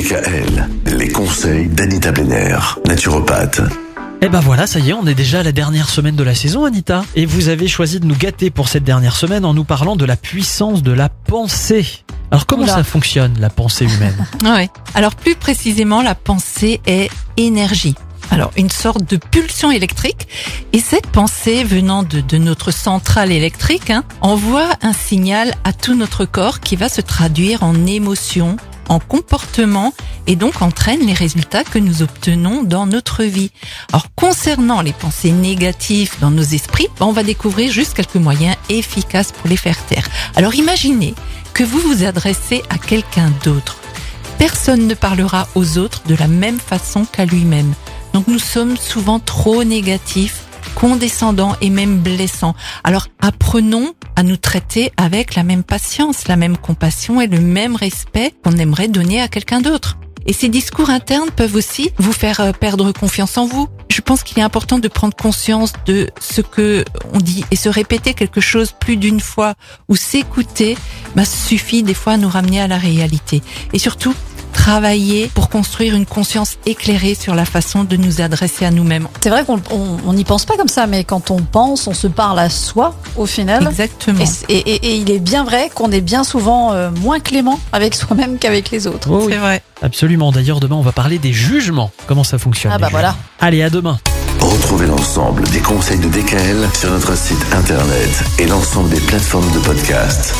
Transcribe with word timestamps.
DKL, 0.00 0.66
les 0.96 1.08
conseils 1.08 1.66
d'Anita 1.66 2.10
Benner, 2.10 2.56
naturopathe. 2.86 3.60
Et 4.22 4.30
ben 4.30 4.40
voilà, 4.40 4.66
ça 4.66 4.78
y 4.78 4.88
est, 4.88 4.92
on 4.94 5.06
est 5.06 5.14
déjà 5.14 5.40
à 5.40 5.42
la 5.42 5.52
dernière 5.52 5.90
semaine 5.90 6.16
de 6.16 6.24
la 6.24 6.34
saison, 6.34 6.64
Anita. 6.64 7.04
Et 7.16 7.26
vous 7.26 7.48
avez 7.48 7.68
choisi 7.68 8.00
de 8.00 8.06
nous 8.06 8.16
gâter 8.16 8.48
pour 8.48 8.70
cette 8.70 8.84
dernière 8.84 9.14
semaine 9.14 9.44
en 9.44 9.52
nous 9.52 9.64
parlant 9.64 9.96
de 9.96 10.06
la 10.06 10.16
puissance 10.16 10.82
de 10.82 10.92
la 10.92 11.10
pensée. 11.10 11.86
Alors 12.30 12.46
comment 12.46 12.62
Oula. 12.62 12.76
ça 12.76 12.82
fonctionne, 12.84 13.34
la 13.40 13.50
pensée 13.50 13.84
humaine? 13.84 14.26
Ouais. 14.44 14.70
Alors 14.94 15.14
plus 15.14 15.34
précisément, 15.34 16.00
la 16.00 16.14
pensée 16.14 16.80
est 16.86 17.10
énergie. 17.36 17.94
Alors 18.30 18.52
une 18.56 18.70
sorte 18.70 19.04
de 19.04 19.18
pulsion 19.18 19.70
électrique. 19.70 20.28
Et 20.72 20.80
cette 20.80 21.08
pensée 21.08 21.62
venant 21.62 22.04
de, 22.04 22.22
de 22.22 22.38
notre 22.38 22.70
centrale 22.70 23.32
électrique 23.32 23.90
hein, 23.90 24.04
envoie 24.22 24.70
un 24.80 24.94
signal 24.94 25.52
à 25.64 25.74
tout 25.74 25.94
notre 25.94 26.24
corps 26.24 26.60
qui 26.60 26.76
va 26.76 26.88
se 26.88 27.02
traduire 27.02 27.64
en 27.64 27.86
émotion, 27.86 28.56
en 28.88 28.98
comportement 28.98 29.92
et 30.26 30.36
donc 30.36 30.62
entraîne 30.62 31.06
les 31.06 31.12
résultats 31.12 31.64
que 31.64 31.78
nous 31.78 32.02
obtenons 32.02 32.62
dans 32.62 32.86
notre 32.86 33.24
vie. 33.24 33.50
Alors 33.92 34.06
concernant 34.14 34.80
les 34.80 34.92
pensées 34.92 35.32
négatives 35.32 36.14
dans 36.20 36.30
nos 36.30 36.42
esprits, 36.42 36.88
ben, 36.98 37.06
on 37.06 37.12
va 37.12 37.22
découvrir 37.22 37.72
juste 37.72 37.94
quelques 37.94 38.16
moyens 38.16 38.56
efficaces 38.68 39.32
pour 39.32 39.48
les 39.48 39.56
faire 39.56 39.84
taire. 39.86 40.08
Alors 40.36 40.54
imaginez 40.54 41.14
que 41.54 41.64
vous 41.64 41.80
vous 41.80 42.04
adressez 42.04 42.62
à 42.70 42.78
quelqu'un 42.78 43.32
d'autre 43.44 43.80
personne 44.40 44.86
ne 44.86 44.94
parlera 44.94 45.48
aux 45.54 45.76
autres 45.76 46.00
de 46.06 46.14
la 46.14 46.26
même 46.26 46.58
façon 46.58 47.04
qu'à 47.04 47.26
lui-même. 47.26 47.74
Donc 48.14 48.26
nous 48.26 48.38
sommes 48.38 48.78
souvent 48.78 49.18
trop 49.20 49.64
négatifs, 49.64 50.44
condescendants 50.74 51.56
et 51.60 51.68
même 51.68 51.98
blessants. 51.98 52.54
Alors 52.82 53.08
apprenons 53.20 53.92
à 54.20 54.22
nous 54.22 54.36
traiter 54.36 54.92
avec 54.98 55.34
la 55.34 55.44
même 55.44 55.64
patience, 55.64 56.28
la 56.28 56.36
même 56.36 56.58
compassion 56.58 57.22
et 57.22 57.26
le 57.26 57.40
même 57.40 57.74
respect 57.74 58.34
qu'on 58.44 58.58
aimerait 58.58 58.88
donner 58.88 59.18
à 59.18 59.28
quelqu'un 59.28 59.62
d'autre. 59.62 59.96
Et 60.26 60.34
ces 60.34 60.50
discours 60.50 60.90
internes 60.90 61.30
peuvent 61.34 61.54
aussi 61.54 61.90
vous 61.96 62.12
faire 62.12 62.40
euh, 62.40 62.52
perdre 62.52 62.92
confiance 62.92 63.38
en 63.38 63.46
vous. 63.46 63.66
Je 63.88 64.02
pense 64.02 64.22
qu'il 64.22 64.38
est 64.38 64.42
important 64.42 64.78
de 64.78 64.88
prendre 64.88 65.16
conscience 65.16 65.72
de 65.86 66.10
ce 66.20 66.42
que 66.42 66.84
on 67.14 67.18
dit 67.18 67.46
et 67.50 67.56
se 67.56 67.70
répéter 67.70 68.12
quelque 68.12 68.42
chose 68.42 68.72
plus 68.78 68.98
d'une 68.98 69.20
fois 69.20 69.54
ou 69.88 69.96
s'écouter 69.96 70.76
bah, 71.16 71.24
suffit 71.24 71.82
des 71.82 71.94
fois 71.94 72.12
à 72.12 72.16
nous 72.18 72.28
ramener 72.28 72.60
à 72.60 72.68
la 72.68 72.76
réalité. 72.76 73.40
Et 73.72 73.78
surtout, 73.78 74.14
travailler 74.60 75.30
pour 75.34 75.48
construire 75.48 75.94
une 75.94 76.04
conscience 76.04 76.56
éclairée 76.66 77.14
sur 77.14 77.34
la 77.34 77.46
façon 77.46 77.82
de 77.84 77.96
nous 77.96 78.20
adresser 78.20 78.66
à 78.66 78.70
nous-mêmes. 78.70 79.08
C'est 79.22 79.30
vrai 79.30 79.42
qu'on 79.46 79.56
on- 79.70 79.96
on 80.06 80.12
n'y 80.12 80.24
pense 80.24 80.44
pas 80.44 80.56
comme 80.58 80.68
ça, 80.68 80.86
mais 80.86 81.02
quand 81.02 81.30
on 81.30 81.38
pense, 81.40 81.86
on 81.86 81.94
se 81.94 82.06
parle 82.06 82.38
à 82.38 82.50
soi 82.50 82.94
au 83.16 83.24
final. 83.24 83.66
Exactement. 83.70 84.22
Et, 84.50 84.54
et- 84.58 84.70
et- 84.74 84.86
et 84.90 84.96
il 84.96 85.10
est 85.10 85.18
bien 85.18 85.44
vrai 85.44 85.70
qu'on 85.74 85.90
est 85.90 86.02
bien 86.02 86.24
souvent 86.24 86.72
euh, 86.74 86.90
moins 87.00 87.20
clément 87.20 87.58
avec 87.72 87.94
soi-même 87.94 88.36
qu'avec 88.38 88.70
les 88.70 88.86
autres. 88.86 89.08
Oh 89.10 89.22
oui, 89.24 89.32
C'est 89.32 89.38
vrai. 89.38 89.62
absolument. 89.82 90.30
D'ailleurs, 90.30 90.60
demain, 90.60 90.76
on 90.76 90.82
va 90.82 90.92
parler 90.92 91.18
des 91.18 91.32
jugements. 91.32 91.90
Comment 92.06 92.24
ça 92.24 92.36
fonctionne 92.36 92.72
Ah 92.74 92.78
bah 92.78 92.88
voilà. 92.90 93.16
Allez, 93.40 93.62
à 93.62 93.70
demain. 93.70 93.98
Retrouvez 94.40 94.86
l'ensemble 94.86 95.42
des 95.48 95.60
conseils 95.60 95.98
de 96.00 96.08
DKL 96.08 96.68
sur 96.78 96.90
notre 96.90 97.16
site 97.16 97.44
internet 97.54 98.10
et 98.38 98.46
l'ensemble 98.46 98.90
des 98.90 99.00
plateformes 99.00 99.50
de 99.52 99.58
podcast. 99.60 100.34